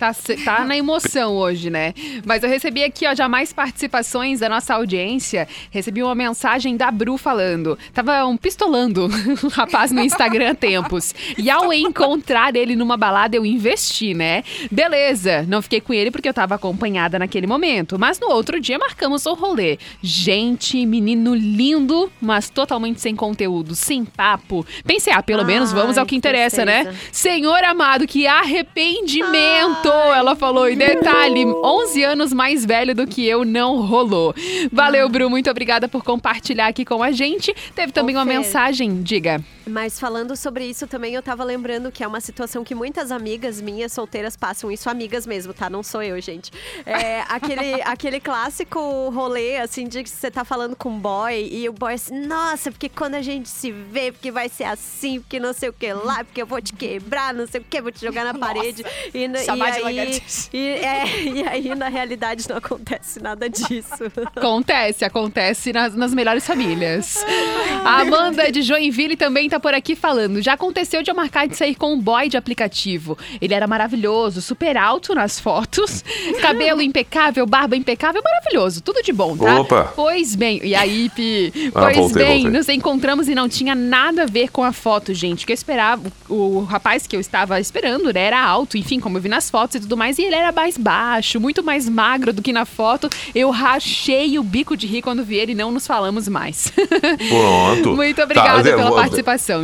[0.00, 1.92] tá, tá na emoção hoje, né?
[2.24, 5.46] Mas eu recebi aqui, ó, já mais participações da nossa audiência.
[5.70, 7.78] Recebi uma mensagem da Bru falando.
[7.92, 9.10] Tava um pistolando
[9.44, 11.14] um rapaz no Instagram há tempos.
[11.36, 14.42] E ao encontrar ele numa balada, eu investi, né?
[14.70, 17.98] Beleza, não fiquei com ele porque eu tava acompanhada naquele momento.
[17.98, 19.78] Mas no outro dia marcamos um rolê.
[20.00, 24.64] Gente, menino lindo, mas totalmente sem conteúdo, sem papo.
[24.86, 26.94] Pensei, ah, pelo menos vamos ao que interessa, né?
[27.12, 29.89] Senhor amado, que arrependimento!
[29.92, 30.68] Ela falou.
[30.68, 34.34] E detalhe, 11 anos mais velho do que eu, não rolou.
[34.72, 37.54] Valeu, Bru, muito obrigada por compartilhar aqui com a gente.
[37.74, 39.40] Teve também uma mensagem, diga.
[39.70, 43.60] Mas falando sobre isso também, eu tava lembrando que é uma situação que muitas amigas
[43.60, 45.70] minhas solteiras passam isso, amigas mesmo, tá?
[45.70, 46.50] Não sou eu, gente.
[46.84, 48.78] É aquele, aquele clássico
[49.10, 52.70] rolê, assim, de que você tá falando com um boy e o boy assim, nossa,
[52.72, 55.92] porque quando a gente se vê, porque vai ser assim, porque não sei o que
[55.92, 58.84] lá, porque eu vou te quebrar, não sei o que, vou te jogar na parede.
[59.14, 64.04] E, na- e aí, e, é, e aí, na realidade, não acontece nada disso.
[64.34, 67.24] Acontece, acontece nas, nas melhores famílias.
[67.84, 70.40] A Amanda de Joinville também tá por aqui falando.
[70.42, 73.16] Já aconteceu de eu marcar de sair com um boy de aplicativo.
[73.40, 76.04] Ele era maravilhoso, super alto nas fotos,
[76.40, 79.60] cabelo impecável, barba impecável, maravilhoso, tudo de bom, tá?
[79.60, 79.92] Opa.
[79.94, 81.52] Pois bem, e aí, Pi?
[81.74, 82.58] Ah, Pois voltei, bem, voltei.
[82.58, 85.44] nos encontramos e não tinha nada a ver com a foto, gente.
[85.46, 89.22] Que eu esperava, o, rapaz que eu estava esperando, né, era alto, enfim, como eu
[89.22, 92.42] vi nas fotos e tudo mais, e ele era mais baixo, muito mais magro do
[92.42, 93.08] que na foto.
[93.34, 96.72] Eu rachei o bico de rir quando vi ele e não nos falamos mais.
[97.28, 97.94] Pronto.
[97.96, 98.98] Muito obrigada Tá, pela vou-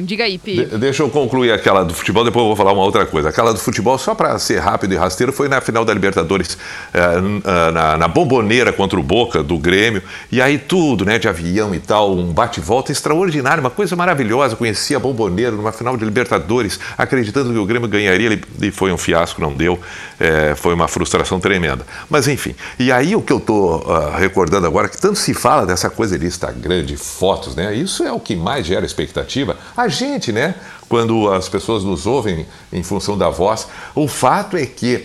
[0.03, 0.65] Diga aí, Pi.
[0.65, 3.29] De- deixa eu concluir aquela do futebol, depois eu vou falar uma outra coisa.
[3.29, 6.59] Aquela do futebol, só para ser rápido e rasteiro, foi na final da Libertadores,
[6.93, 7.01] eh,
[7.45, 10.03] ah, na, na bomboneira contra o Boca, do Grêmio.
[10.31, 14.57] E aí tudo, né, de avião e tal, um bate-volta extraordinário, uma coisa maravilhosa.
[14.57, 18.99] Conheci a bomboneira numa final de Libertadores, acreditando que o Grêmio ganharia, e foi um
[18.99, 19.79] fiasco, não deu.
[20.19, 21.87] Eh, foi uma frustração tremenda.
[22.11, 23.85] Mas enfim, e aí o que eu estou
[24.19, 27.75] recordando agora, que tanto se fala dessa coisa de Instagram, de fotos, né?
[27.75, 29.57] Isso é o que mais gera expectativa.
[29.77, 30.55] A gente, né?
[30.89, 35.05] Quando as pessoas nos ouvem em função da voz, o fato é que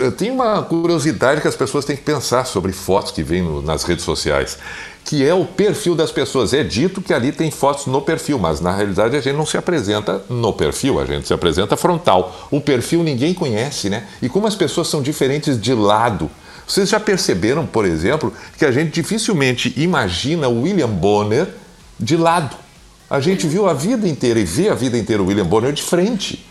[0.00, 3.84] eh, tem uma curiosidade que as pessoas têm que pensar sobre fotos que vêm nas
[3.84, 4.58] redes sociais,
[5.04, 6.52] que é o perfil das pessoas.
[6.52, 9.56] É dito que ali tem fotos no perfil, mas na realidade a gente não se
[9.56, 12.48] apresenta no perfil, a gente se apresenta frontal.
[12.50, 14.06] O perfil ninguém conhece, né?
[14.20, 16.30] E como as pessoas são diferentes de lado.
[16.66, 21.48] Vocês já perceberam, por exemplo, que a gente dificilmente imagina William Bonner
[21.98, 22.56] de lado.
[23.10, 25.82] A gente viu a vida inteira e vê a vida inteira o William Bonner de
[25.82, 26.46] frente.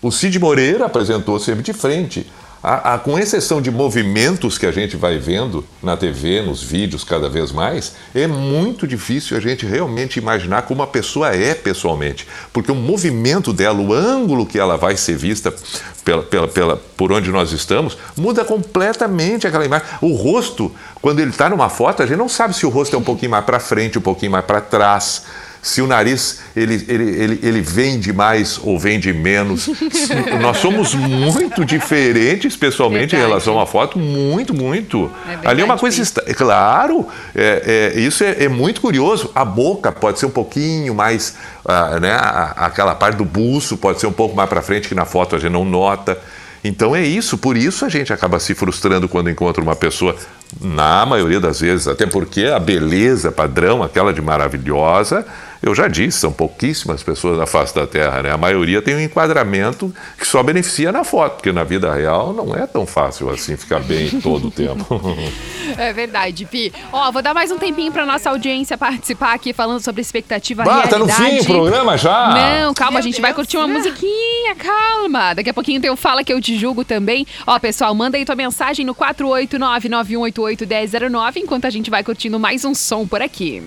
[0.00, 2.26] O Cid Moreira apresentou sempre de frente.
[2.60, 7.04] A- a- com exceção de movimentos que a gente vai vendo na TV, nos vídeos
[7.04, 12.26] cada vez mais, é muito difícil a gente realmente imaginar como a pessoa é pessoalmente.
[12.52, 15.54] Porque o movimento dela, o ângulo que ela vai ser vista
[16.04, 19.86] pela, pela, pela, por onde nós estamos, muda completamente aquela imagem.
[20.00, 22.98] O rosto, quando ele está numa foto, a gente não sabe se o rosto é
[22.98, 25.22] um pouquinho mais para frente, um pouquinho mais para trás
[25.68, 29.68] se o nariz ele, ele, ele, ele vende mais ou vende menos.
[30.40, 33.28] Nós somos muito diferentes pessoalmente em Verdade.
[33.28, 35.10] relação à foto, muito, muito.
[35.24, 35.96] É verdade, Ali é uma coisa.
[35.96, 36.02] Pi.
[36.02, 39.30] esta- Claro, é, é, isso é, é muito curioso.
[39.34, 41.34] A boca pode ser um pouquinho mais.
[41.66, 44.94] ah, né, a- aquela parte do buço pode ser um pouco mais para frente que
[44.94, 46.18] na foto a gente não nota.
[46.64, 50.16] Então é isso, por isso a gente acaba se frustrando quando encontra uma pessoa,
[50.60, 55.24] na maioria das vezes, até porque a beleza padrão, aquela de maravilhosa,
[55.62, 58.30] eu já disse, são pouquíssimas pessoas na face da Terra, né?
[58.32, 62.54] A maioria tem um enquadramento que só beneficia na foto, porque na vida real não
[62.54, 65.00] é tão fácil assim ficar bem todo o tempo.
[65.76, 66.72] É verdade, Pi.
[66.92, 70.64] Ó, vou dar mais um tempinho pra nossa audiência participar aqui falando sobre expectativa Ah,
[70.64, 70.90] realidade.
[70.90, 72.60] tá no fim o programa já?
[72.62, 73.36] Não, calma, Meu a gente vai Deus.
[73.36, 75.34] curtir uma musiquinha, calma.
[75.34, 77.26] Daqui a pouquinho tem o Fala Que Eu Te Julgo também.
[77.46, 82.74] Ó, pessoal, manda aí tua mensagem no 489-9188-1009, enquanto a gente vai curtindo mais um
[82.74, 83.62] som por aqui.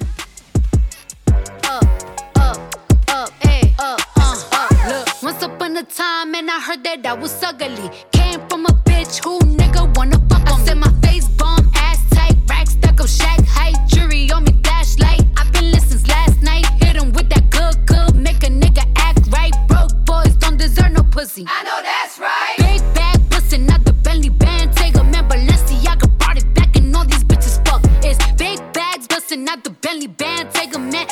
[5.31, 7.89] Once upon a time, and I heard that I was ugly.
[8.11, 11.99] Came from a bitch who nigga wanna fuck on I said my face bomb, ass
[12.09, 15.23] tight, rack stuck up, shack height, jury on me, flashlight.
[15.37, 16.65] I've been listening since last night.
[16.81, 19.55] Hit 'em with that good, good, make a nigga act right.
[19.69, 21.45] Broke boys don't deserve no pussy.
[21.47, 22.57] I know that's right.
[22.57, 26.95] Big bag bustin' out the belly band, take a man, Balenciaga brought it back, and
[26.95, 27.81] all these bitches fuck.
[28.03, 31.07] It's big bags bustin' out the belly band, take a man,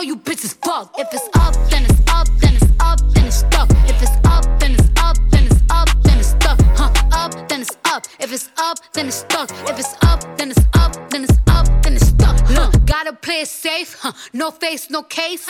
[0.00, 0.94] all you bitches fuck.
[0.98, 3.68] If it's up, then it's up, then it's up, then it's stuck.
[3.86, 6.58] If it's up, then it's up, then it's up, then it's stuck.
[6.74, 8.06] Huh, up, then it's up.
[8.18, 9.50] If it's up, then it's stuck.
[9.68, 12.40] If it's up, then it's up, then it's up, then it's stuck.
[12.46, 14.12] Huh, gotta play it safe, huh?
[14.32, 15.46] No face, no case.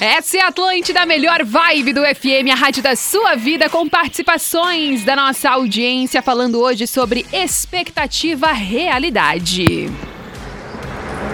[0.00, 3.88] Essa é a Atlântida, a melhor vibe do FM, a rádio da sua vida, com
[3.88, 9.90] participações da nossa audiência, falando hoje sobre expectativa realidade.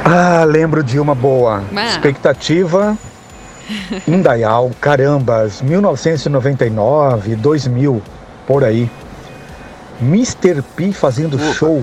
[0.04, 1.64] Ah, lembro de uma boa.
[1.74, 1.86] Ah.
[1.86, 2.96] Expectativa.
[4.06, 8.02] Indaial, carambas, 1999, 2000,
[8.46, 8.90] por aí.
[10.02, 10.62] Mr.
[10.76, 11.82] P fazendo show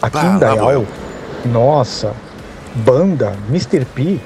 [0.00, 0.72] aqui Bah, em Indaial.
[0.72, 0.86] eu.
[1.44, 2.14] Nossa,
[2.74, 3.84] banda, Mr.
[3.84, 4.18] P,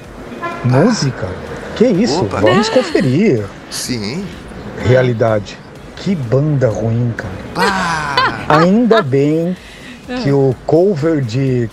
[0.63, 1.27] música.
[1.75, 2.21] Que isso?
[2.23, 2.39] Opa.
[2.39, 3.45] Vamos conferir.
[3.69, 4.25] Sim.
[4.77, 5.57] Realidade.
[5.97, 8.45] Que banda ruim, cara.
[8.49, 9.55] Ainda bem
[10.23, 11.69] que o cover de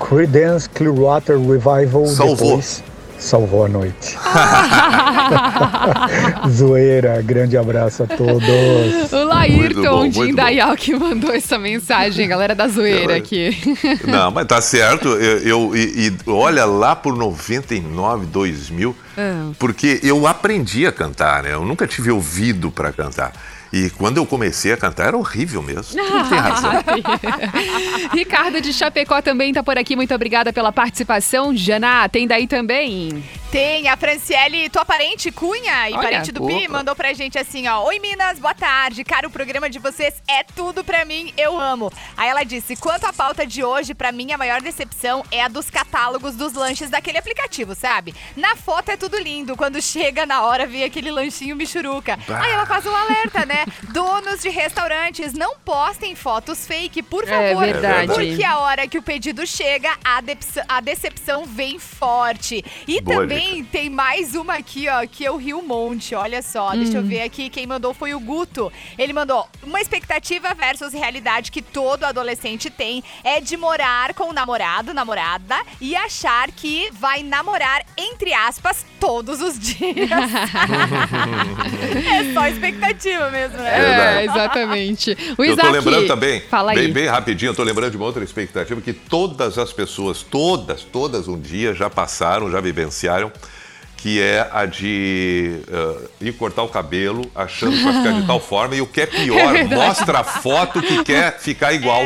[0.00, 2.36] Creedence Clearwater Revival Salvou.
[2.36, 2.82] depois
[3.20, 4.18] salvou a noite.
[6.50, 9.12] Zoeira, grande abraço a todos.
[9.12, 13.56] O Laírton de Indaial que mandou essa mensagem, galera da zoeira aqui.
[14.06, 15.08] Não, mas tá certo.
[15.08, 15.38] Eu,
[15.70, 19.50] eu- e, e olha lá por 99, 2000, Ah.
[19.58, 21.52] porque eu aprendi a cantar, né?
[21.52, 23.32] Eu nunca tive ouvido para cantar.
[23.72, 25.96] E quando eu comecei a cantar era horrível mesmo.
[25.96, 26.72] Não tem razão.
[28.12, 29.94] Ricardo de Chapecó também tá por aqui.
[29.94, 31.54] Muito obrigada pela participação.
[31.56, 33.22] Jana, tem daí também?
[33.50, 36.68] Tem, a Franciele, tua parente Cunha e Olha, parente do Pi, opa.
[36.68, 37.82] mandou pra gente assim, ó.
[37.82, 39.02] Oi, Minas, boa tarde.
[39.02, 41.92] Cara, o programa de vocês é tudo pra mim, eu amo.
[42.16, 45.48] Aí ela disse, quanto à pauta de hoje, pra mim a maior decepção é a
[45.48, 48.14] dos catálogos dos lanches daquele aplicativo, sabe?
[48.36, 52.20] Na foto é tudo lindo, quando chega na hora vem aquele lanchinho michuruca.
[52.28, 53.64] Aí ela faz um alerta, né?
[53.92, 57.64] Donos de restaurantes, não postem fotos fake, por É favor.
[57.64, 58.12] verdade.
[58.14, 62.64] Porque a hora que o pedido chega, a, depsa- a decepção vem forte.
[62.86, 63.39] E Boa também
[63.70, 66.14] tem mais uma aqui, ó, que eu ri um monte.
[66.14, 67.48] Olha só, deixa eu ver aqui.
[67.48, 68.72] Quem mandou foi o Guto.
[68.98, 74.32] Ele mandou uma expectativa versus realidade que todo adolescente tem é de morar com o
[74.32, 80.10] namorado, namorada e achar que vai namorar, entre aspas, todos os dias.
[82.10, 84.20] é só expectativa mesmo, né?
[84.20, 85.16] É, exatamente.
[85.36, 86.78] O Eu Isaac, tô lembrando também, Fala aí.
[86.78, 90.82] bem, bem rapidinho, eu tô lembrando de uma outra expectativa que todas as pessoas, todas,
[90.82, 93.29] todas um dia já passaram, já vivenciaram,
[93.96, 98.40] que é a de eh, ir cortar o cabelo achando que vai ficar de tal
[98.40, 102.00] forma e o que é pior, mostra a foto que quer ficar igual.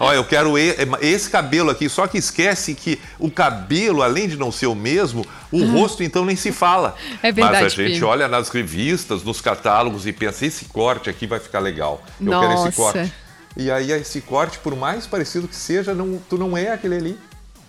[0.00, 4.36] Olha, eu quero e- esse cabelo aqui, só que esquece que o cabelo, além de
[4.36, 6.96] não ser o mesmo, o rosto então nem se fala.
[7.22, 8.04] É verdade, Mas a gente Pi.
[8.04, 12.02] olha nas revistas, nos catálogos e pensa, esse corte aqui vai ficar legal.
[12.20, 12.68] Eu quero Nossa.
[12.70, 13.12] esse corte.
[13.56, 17.18] E aí esse corte, por mais parecido que seja, não, tu não é aquele ali.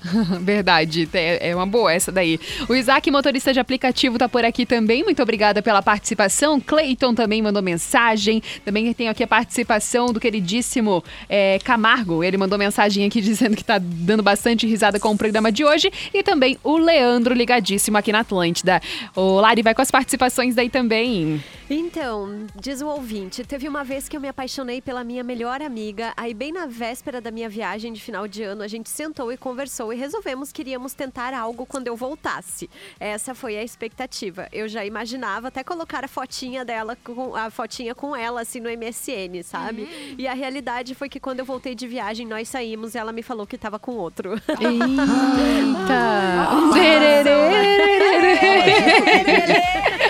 [0.41, 2.39] Verdade, é é uma boa essa daí.
[2.67, 5.03] O Isaac, motorista de aplicativo, tá por aqui também.
[5.03, 6.59] Muito obrigada pela participação.
[6.59, 8.41] Cleiton também mandou mensagem.
[8.65, 12.23] Também tem aqui a participação do queridíssimo é, Camargo.
[12.23, 15.91] Ele mandou mensagem aqui dizendo que tá dando bastante risada com o programa de hoje.
[16.13, 18.81] E também o Leandro, ligadíssimo aqui na Atlântida.
[19.15, 21.41] O Lari vai com as participações daí também.
[21.69, 26.11] Então, diz o ouvinte, teve uma vez que eu me apaixonei pela minha melhor amiga,
[26.17, 29.37] aí bem na véspera da minha viagem de final de ano, a gente sentou e
[29.37, 32.69] conversou e resolvemos que iríamos tentar algo quando eu voltasse.
[32.99, 34.47] Essa foi a expectativa.
[34.51, 38.69] Eu já imaginava até colocar a fotinha dela, com, a fotinha com ela, assim, no
[38.69, 40.15] MSN, sabe?
[40.17, 43.21] E a realidade foi que quando eu voltei de viagem, nós saímos e ela me
[43.23, 44.33] falou que tava com outro.
[44.59, 46.51] Eita!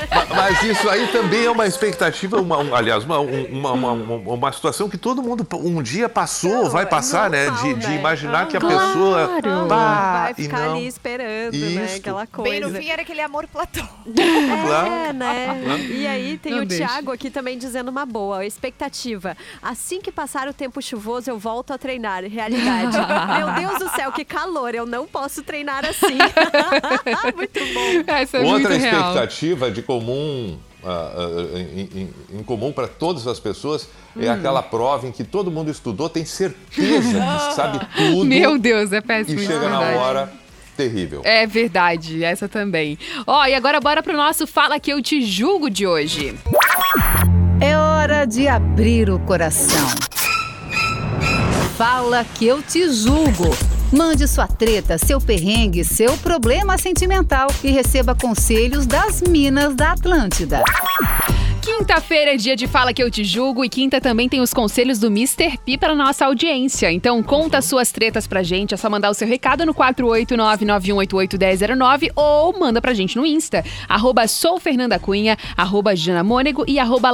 [0.09, 3.91] Ma- Mas isso aí também é uma expectativa, uma, um- aliás, uma, um- uma, uma,
[3.91, 7.49] uma- uma situação que todo mundo um dia passou, Não, vai é passar, né?
[7.49, 7.95] De, de né?
[7.95, 8.77] imaginar que a Claro.
[8.77, 9.29] pessoa.
[9.75, 10.75] Vai e ficar não.
[10.75, 11.95] ali esperando, né?
[11.95, 12.51] Aquela coisa.
[12.51, 13.91] Bem no fim era aquele amor platônico.
[14.65, 14.91] Claro.
[14.91, 15.79] É, né?
[15.89, 16.85] E aí tem Não o deixa.
[16.85, 19.35] Thiago aqui também dizendo uma boa, expectativa.
[19.61, 22.23] Assim que passar o tempo chuvoso, eu volto a treinar.
[22.23, 22.97] Realidade.
[23.37, 24.73] Meu Deus do céu, que calor!
[24.73, 26.17] Eu não posso treinar assim.
[27.35, 28.13] Muito bom.
[28.13, 29.01] Essa é Outra muito real.
[29.01, 30.59] expectativa de comum.
[30.83, 31.11] Ah,
[31.55, 32.09] em,
[32.39, 33.87] em- comum para todas as pessoas
[34.19, 34.33] é Hum.
[34.33, 38.97] aquela prova em que todo mundo estudou, tem certeza que sabe tudo Meu Deus, é
[38.97, 39.39] e péssimo.
[39.39, 39.97] isso, chega na verdade.
[39.97, 40.33] hora
[40.75, 41.21] terrível.
[41.23, 42.97] É verdade, essa também.
[43.27, 46.35] Ó, e agora bora pro nosso Fala Que Eu Te Julgo de hoje.
[47.59, 49.87] É hora de abrir o coração.
[51.77, 53.49] Fala que eu te julgo.
[53.91, 60.63] Mande sua treta, seu perrengue, seu problema sentimental e receba conselhos das Minas da Atlântida.
[61.61, 64.97] Quinta-feira é dia de Fala Que Eu Te Julgo e quinta também tem os conselhos
[64.97, 65.57] do Mr.
[65.57, 66.89] P para nossa audiência.
[66.89, 72.57] Então conta suas tretas pra gente, é só mandar o seu recado no 489-9188-1009 ou
[72.57, 77.11] manda pra gente no Insta, arroba sou Fernanda Cunha, arroba Jana Mônego e arroba.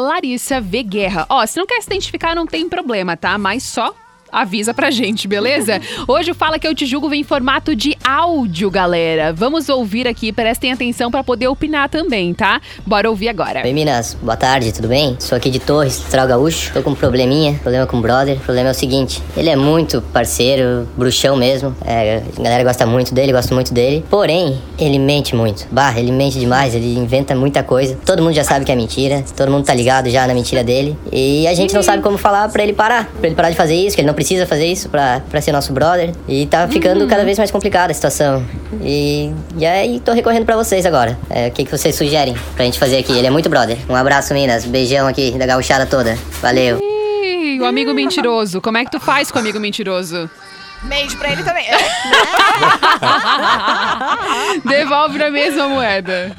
[1.28, 3.36] Ó, se não quer se identificar, não tem problema, tá?
[3.38, 3.96] Mas só
[4.32, 5.82] avisa pra gente, beleza?
[6.08, 9.34] Hoje o Fala Que Eu Te Julgo vem em formato de áudio, galera.
[9.34, 12.62] Vamos ouvir aqui, prestem atenção pra poder opinar também, tá?
[12.86, 13.62] Bora ouvir agora.
[13.64, 15.16] Oi Minas, boa tarde, tudo bem?
[15.20, 16.74] Sou aqui de Torres, Central Gaúcho.
[16.74, 18.38] Tô com um probleminha, problema com o brother.
[18.38, 21.76] O problema é o seguinte: ele é muito parceiro, bruxão mesmo.
[21.86, 24.04] É, a galera gosta muito dele, gosta muito dele.
[24.10, 25.68] Porém, ele mente muito.
[25.72, 27.98] Bah, ele mente demais, ele inventa muita coisa.
[28.06, 30.98] Todo mundo já sabe que é mentira, todo mundo tá ligado já na mentira dele.
[31.12, 33.76] E a gente não sabe como falar pra ele parar, pra ele parar de fazer
[33.76, 36.12] isso, que ele não precisa fazer isso pra, pra ser nosso brother.
[36.28, 38.44] E tá ficando cada vez mais complicada a situação.
[38.82, 41.16] E, e aí tô recorrendo pra vocês agora.
[41.30, 43.16] É, o que, que vocês sugerem pra gente fazer aqui?
[43.16, 43.78] Ele é muito brother.
[43.88, 44.66] Um abraço, Minas.
[44.66, 46.18] Beijão aqui da gauchada toda.
[46.42, 46.80] Valeu.
[46.82, 48.60] Ih, o amigo mentiroso.
[48.60, 50.28] Como é que tu faz com o amigo mentiroso?
[50.84, 51.66] Beijo pra ele também.
[54.66, 56.36] Devolve na mesma moeda.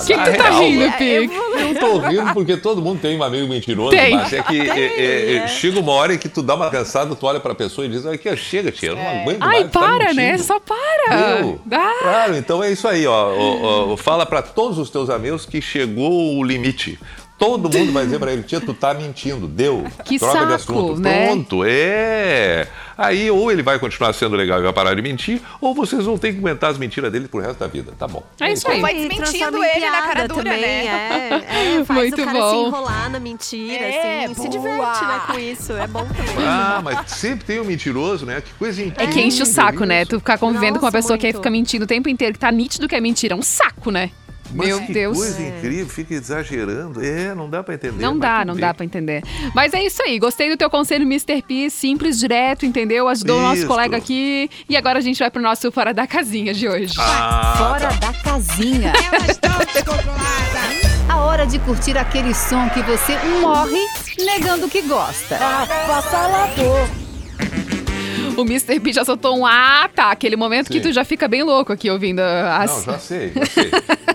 [0.00, 1.30] O que, que tu tá real, rindo, Pi?
[1.58, 4.16] Eu tô rindo porque todo mundo tem um amigo mentiroso, Tem.
[4.16, 7.26] mas é que é, é, chega uma hora em que tu dá uma cansada, tu
[7.26, 9.54] olha pra pessoa e diz, aqui, chega, tia, eu não aguento mais.
[9.56, 10.32] Ai, tá para, né?
[10.32, 10.78] mentindo." Só para.
[11.10, 13.32] Ah, Claro, então é isso aí, ó.
[13.34, 16.98] Ó, ó, Fala pra todos os teus amigos que chegou o limite.
[17.38, 19.84] Todo mundo vai dizer pra ele, tia, tu tá mentindo, deu.
[20.04, 21.00] Que Troca de saco, assunto.
[21.00, 21.26] né?
[21.26, 22.66] Pronto, é.
[22.98, 26.18] Aí ou ele vai continuar sendo legal e vai parar de mentir, ou vocês vão
[26.18, 27.92] ter que aguentar as mentiras dele pro resto da vida.
[27.96, 28.24] Tá bom.
[28.40, 28.80] É isso aí.
[28.80, 31.44] Vai desmentindo ele na cara dura, também, né?
[31.48, 32.50] É, é, faz Muito o cara bom.
[32.50, 34.34] se enrolar na mentira, É, assim.
[34.34, 35.72] Se diverte, né, com isso.
[35.74, 36.34] É bom também.
[36.50, 38.40] Ah, mas sempre tem um mentiroso, né?
[38.40, 39.04] Que coisa incrível.
[39.08, 40.04] É que enche o saco, né?
[40.04, 41.36] Tu ficar convivendo com uma Nossa, pessoa que muito.
[41.36, 43.34] fica mentindo o tempo inteiro, que tá nítido que é mentira.
[43.34, 44.10] É um saco, né?
[44.54, 45.16] Mas Meu que Deus.
[45.16, 47.04] coisa incrível, fica exagerando.
[47.04, 48.00] É, não dá pra entender.
[48.02, 48.60] Não mas dá, não bem.
[48.62, 49.22] dá pra entender.
[49.54, 50.18] Mas é isso aí.
[50.18, 51.42] Gostei do teu conselho, Mr.
[51.42, 51.68] P.
[51.70, 53.08] Simples, direto, entendeu?
[53.08, 53.66] Ajudou o nosso Isso.
[53.66, 54.48] colega aqui.
[54.68, 56.94] E agora a gente vai pro nosso Fora da Casinha de hoje.
[56.98, 58.92] Ah, Fora da casinha.
[61.08, 63.80] A hora de curtir aquele som que você morre
[64.24, 65.38] negando que gosta.
[68.38, 68.78] O Mr.
[68.78, 70.12] P já soltou um ah, tá.
[70.12, 70.82] Aquele momento que Sim.
[70.82, 72.86] tu já fica bem louco aqui ouvindo as.
[72.86, 73.70] Não, já sei, já sei.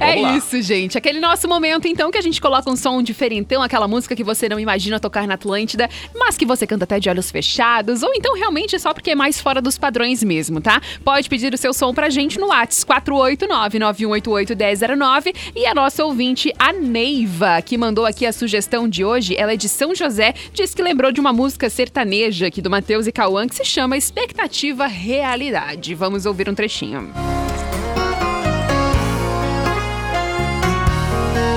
[0.00, 0.36] É lá.
[0.36, 0.98] isso, gente.
[0.98, 4.48] Aquele nosso momento, então, que a gente coloca um som diferentão, aquela música que você
[4.48, 8.34] não imagina tocar na Atlântida, mas que você canta até de olhos fechados, ou então
[8.34, 10.82] realmente é só porque é mais fora dos padrões mesmo, tá?
[11.04, 16.72] Pode pedir o seu som pra gente no WhatsApp 489-9188-1009 e a nossa ouvinte, a
[16.72, 20.82] Neiva, que mandou aqui a sugestão de hoje, ela é de São José, diz que
[20.82, 25.94] lembrou de uma música sertaneja aqui do Matheus e Cauã, que se chama Expectativa Realidade.
[25.94, 27.10] Vamos ouvir um trechinho.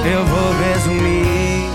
[0.10, 1.70] Eu vou resumir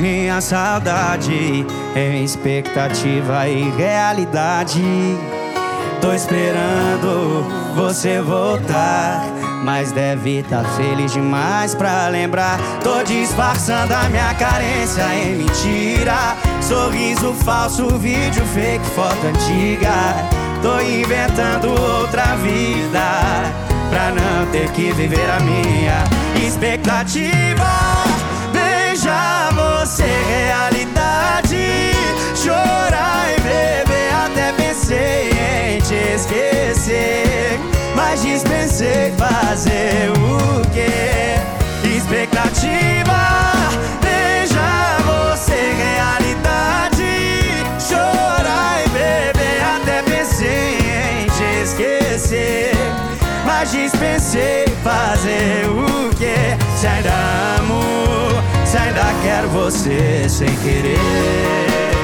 [0.00, 1.64] minha saudade
[1.94, 4.82] em expectativa e realidade.
[6.00, 7.44] Tô esperando
[7.74, 9.24] você voltar,
[9.64, 12.58] mas deve tá feliz demais pra lembrar.
[12.82, 16.36] Tô disfarçando a minha carência em mentira.
[16.60, 20.14] Sorriso falso, vídeo fake, foto antiga.
[20.62, 23.52] Tô inventando outra vida
[23.90, 26.04] pra não ter que viver a minha
[26.46, 27.64] expectativa.
[28.52, 30.47] Beijar você,
[36.18, 37.58] esquecer.
[37.94, 41.38] Mas dispensei fazer o quê?
[41.96, 43.18] Expectativa.
[44.02, 47.04] Beijar você, realidade.
[47.78, 50.78] Chorar e beber, até pensei
[51.22, 52.72] em te esquecer.
[53.44, 56.56] Mas dispensei fazer o que?
[56.78, 57.14] Se ainda
[57.60, 57.82] amo,
[58.64, 61.97] se ainda quero você sem querer.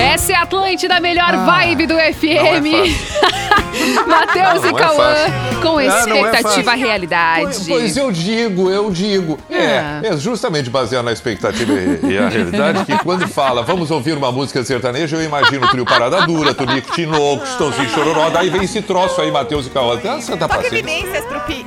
[0.00, 3.18] Essa é a Atlântida, a melhor vibe do FM.
[4.06, 5.14] Matheus Não, e é Cauã
[5.62, 6.86] com Ah, é expectativa fácil.
[6.86, 7.42] realidade.
[7.42, 9.38] Pois, pois eu digo, eu digo.
[9.50, 10.00] Ah.
[10.02, 14.16] É, é justamente baseado na expectativa e, e a realidade que quando fala vamos ouvir
[14.16, 18.64] uma música sertaneja, eu imagino o trio Parada Dura, Tonico Tinoco, Estãozinho Chororó, daí vem
[18.64, 19.98] esse troço aí, Matheus e Cauã.
[20.04, 20.78] Ah, Santa paciência.
[20.78, 21.64] evidências pro Pi.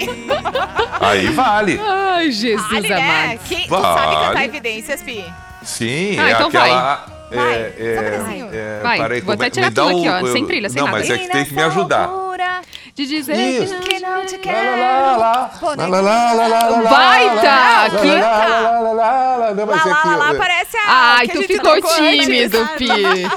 [0.99, 1.79] Aí vale.
[1.83, 2.95] Ai, Jesus Vale, né?
[3.25, 3.39] amado.
[3.47, 4.27] Quem, tu sabe Vale.
[4.27, 5.25] cantar evidências, Pi?
[5.63, 7.05] Sim, Ah, é então aquela.
[7.07, 10.45] É, Vai, é, um é, Vai, peraí, vou é- até tirar tudo aqui, ó, sem
[10.45, 10.97] trilha, sem Não, nada.
[10.99, 12.09] mas é que tem que me ajudar.
[12.93, 13.79] De dizer Isso.
[13.79, 14.17] que não...
[14.17, 17.35] não te Lá, lá, lá, Pô, lá, nem- lá, lá, lá, lá, lá, Baita!
[17.35, 20.31] lá, lá, Que- lá, lá, lá, lá, lá, lá, não, mas Lá, é que lá,
[20.31, 21.15] é- parece a.
[21.17, 22.89] Ai, tu ficou tímido, Pi.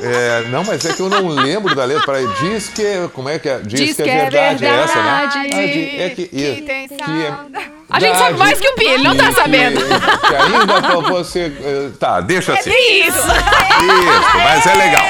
[0.03, 2.05] É, não, mas é que eu não lembro da letra.
[2.05, 3.09] Peraí, diz que.
[3.13, 3.61] Como é que é?
[3.61, 5.31] Diz, que é verdade, é essa, né?
[5.35, 6.27] Ah, é que,
[6.63, 7.71] tem que saudade.
[7.95, 9.81] A gente sabe mais que o Pi, ele não tá sabendo.
[9.81, 11.53] Que, ainda você.
[11.63, 12.71] eh, Tá, deixa assim.
[12.71, 13.19] Isso!
[13.19, 15.05] Isso, mas é legal.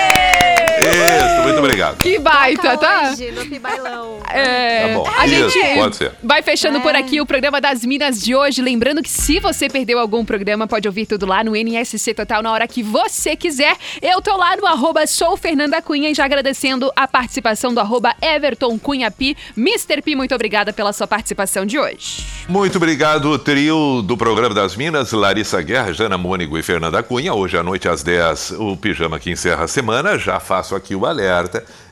[0.77, 1.97] Isso, muito obrigado.
[1.99, 3.11] Que baita, tá?
[3.13, 4.19] Hoje, no Pibailão.
[4.31, 5.11] É, Tá bom.
[5.17, 6.13] a Isso, gente pode ser.
[6.23, 8.61] vai fechando por aqui o programa das Minas de hoje.
[8.63, 12.51] Lembrando que se você perdeu algum programa, pode ouvir tudo lá no NSC Total na
[12.53, 13.77] hora que você quiser.
[14.01, 18.15] Eu tô lá no arroba sou Fernanda Cunha e já agradecendo a participação do arroba
[18.23, 19.37] Everton Cunha Pi.
[19.57, 20.03] Mr.
[20.03, 22.25] Pi, muito obrigada pela sua participação de hoje.
[22.49, 27.33] Muito obrigado, trio do programa das Minas, Larissa Guerra, Jana Mônigo e Fernanda Cunha.
[27.35, 30.19] Hoje à noite às 10, o pijama que encerra a semana.
[30.19, 31.34] Já faço aqui o alerta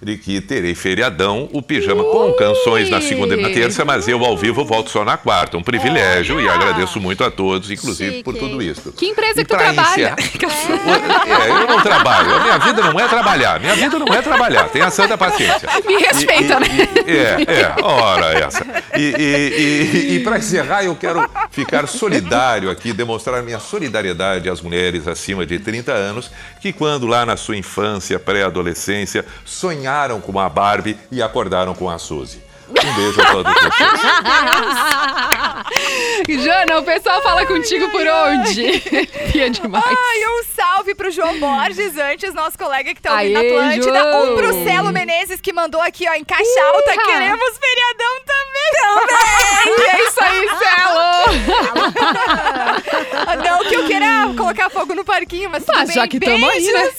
[0.03, 4.25] de que terei feriadão, o pijama com canções na segunda e na terça, mas eu
[4.25, 5.57] ao vivo volto só na quarta.
[5.57, 8.47] Um privilégio e agradeço muito a todos, inclusive por Chique.
[8.49, 8.93] tudo isso.
[8.93, 10.17] Que empresa E que tu trabalha?
[11.43, 12.35] É, eu não trabalho.
[12.35, 13.61] A minha vida não é trabalhar.
[13.61, 14.69] Minha vida não é trabalhar.
[14.69, 15.69] Tenha santa paciência.
[15.87, 16.89] Me respeita, E- né?
[17.07, 17.13] e-
[17.53, 18.65] É, é, ora essa.
[18.97, 24.61] E, e, e, e para encerrar, eu quero ficar solidário aqui, demonstrar minha solidariedade às
[24.61, 26.31] mulheres acima de 30 anos
[26.61, 31.99] que, quando lá na sua infância, pré-adolescência, sonharam com a Barbie e acordaram com a
[31.99, 32.43] Suzy.
[32.69, 34.01] Um beijo a todos vocês.
[36.43, 38.81] Jana, o pessoal fala contigo por onde?
[39.33, 39.85] Pia demais.
[39.85, 43.99] Ai, um salve pro João Borges, antes, nosso colega que tá ouvindo Aê, Atlântida.
[43.99, 44.33] João.
[44.33, 46.95] Um pro Celo Menezes, que mandou aqui, ó, em caixa alta.
[46.95, 47.05] Iha.
[47.05, 48.52] Queremos feriadão também.
[48.71, 49.89] Também!
[49.89, 51.03] É isso aí, Celo!
[53.45, 54.07] Não que eu queira
[54.37, 55.95] colocar fogo no parquinho, mas tudo Mas bem.
[55.95, 56.91] já que tamo aí, né?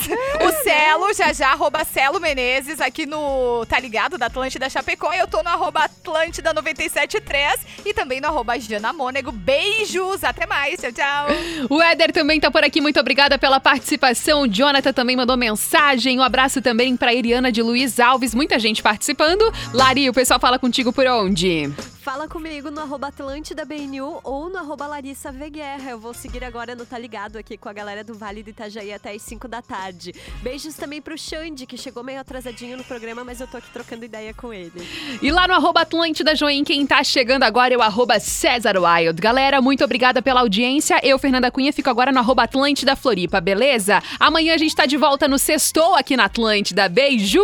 [0.45, 5.11] O Celo, já já, arroba Celo Menezes, aqui no Tá Ligado, da Atlântida Chapecó.
[5.13, 7.53] Eu tô no arroba Atlântida 973
[7.85, 9.31] e também no arroba Jana Mônego.
[9.31, 11.27] Beijos, até mais, tchau, tchau.
[11.69, 14.41] O Éder também tá por aqui, muito obrigada pela participação.
[14.43, 16.19] O Jonathan também mandou mensagem.
[16.19, 19.43] Um abraço também pra Eriana de Luiz Alves, muita gente participando.
[19.73, 21.52] Lari, o pessoal fala contigo por onde?
[21.53, 21.92] Energy.
[22.03, 25.91] Fala comigo no arroba Atlântida BNU ou no arroba Larissa V Guerra.
[25.91, 28.91] Eu vou seguir agora no Tá Ligado aqui com a galera do Vale do Itajaí
[28.91, 30.13] até as 5 da tarde.
[30.41, 34.03] Beijos também pro Xande, que chegou meio atrasadinho no programa, mas eu tô aqui trocando
[34.03, 34.85] ideia com ele.
[35.21, 39.21] E lá no arroba Atlântida Join, quem tá chegando agora é o arroba César Wild.
[39.21, 40.99] Galera, muito obrigada pela audiência.
[41.01, 44.03] Eu, Fernanda Cunha, fico agora no arroba Atlântida Floripa, beleza?
[44.19, 46.89] Amanhã a gente tá de volta no Sextou aqui na Atlântida.
[46.89, 47.41] Beijo!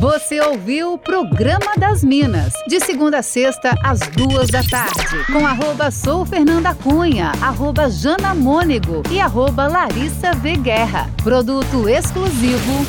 [0.00, 3.39] Você ouviu o Programa das Minas, de segunda a sexta,
[3.82, 10.32] às duas da tarde, com arroba Sou Fernanda Cunha, arroba Jana Mônego e arroba Larissa
[10.32, 11.08] V Guerra.
[11.22, 12.86] Produto exclusivo.